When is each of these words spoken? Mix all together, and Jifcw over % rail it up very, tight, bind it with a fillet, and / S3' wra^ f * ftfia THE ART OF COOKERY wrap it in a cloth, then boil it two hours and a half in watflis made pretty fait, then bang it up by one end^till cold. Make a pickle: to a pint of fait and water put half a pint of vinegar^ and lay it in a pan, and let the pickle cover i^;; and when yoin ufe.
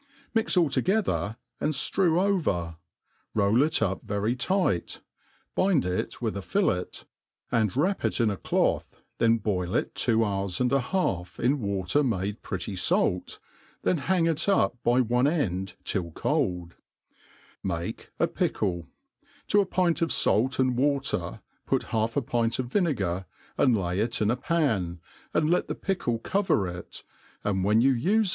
Mix 0.33 0.57
all 0.57 0.71
together, 0.71 1.37
and 1.59 1.73
Jifcw 1.73 2.19
over 2.23 2.77
% 3.03 3.35
rail 3.35 3.61
it 3.61 3.83
up 3.83 4.01
very, 4.03 4.35
tight, 4.35 4.99
bind 5.53 5.85
it 5.85 6.19
with 6.19 6.35
a 6.35 6.41
fillet, 6.41 7.03
and 7.51 7.69
/ 7.71 7.71
S3' 7.71 7.73
wra^ 7.75 7.89
f 7.91 7.99
* 7.99 7.99
ftfia 7.99 8.01
THE 8.01 8.01
ART 8.01 8.01
OF 8.01 8.01
COOKERY 8.01 8.01
wrap 8.01 8.05
it 8.05 8.19
in 8.19 8.29
a 8.31 8.37
cloth, 8.37 8.95
then 9.19 9.37
boil 9.37 9.75
it 9.75 9.93
two 9.93 10.25
hours 10.25 10.59
and 10.59 10.73
a 10.73 10.79
half 10.79 11.39
in 11.39 11.59
watflis 11.59 12.03
made 12.03 12.41
pretty 12.41 12.75
fait, 12.75 13.37
then 13.83 13.97
bang 13.97 14.25
it 14.25 14.49
up 14.49 14.75
by 14.83 15.01
one 15.01 15.25
end^till 15.25 16.11
cold. 16.15 16.73
Make 17.61 18.09
a 18.19 18.25
pickle: 18.25 18.87
to 19.49 19.61
a 19.61 19.67
pint 19.67 20.01
of 20.01 20.11
fait 20.11 20.57
and 20.57 20.75
water 20.77 21.41
put 21.67 21.83
half 21.93 22.17
a 22.17 22.23
pint 22.23 22.57
of 22.57 22.69
vinegar^ 22.69 23.25
and 23.55 23.77
lay 23.77 23.99
it 23.99 24.19
in 24.19 24.31
a 24.31 24.35
pan, 24.35 24.99
and 25.31 25.47
let 25.51 25.67
the 25.67 25.75
pickle 25.75 26.17
cover 26.17 26.57
i^;; 26.73 27.03
and 27.43 27.63
when 27.63 27.83
yoin 27.83 28.01
ufe. 28.01 28.29